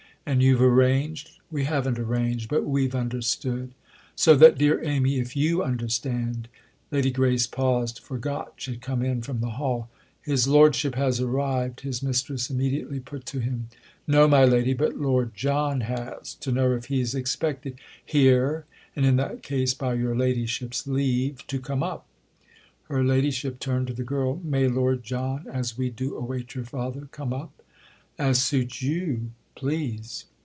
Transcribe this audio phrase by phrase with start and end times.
[0.23, 3.71] "And you've arranged——?" "We haven't arranged—but we've understood.
[4.15, 6.47] So that, dear Amy, if you understand—!"
[6.91, 9.89] Lady Grace paused, for Gotch had come in from the hall.
[10.21, 13.69] "His lordship has arrived?" his mistress immediately put to him.
[14.05, 18.65] "No, my lady, but Lord John has—to know if he's expected here,
[18.95, 22.05] and in that case, by your ladyship's leave, to come up."
[22.83, 24.39] Her ladyship turned to the girl.
[24.43, 27.63] "May Lord John—as we do await your father—come up?"
[28.19, 30.25] "As suits you, please!"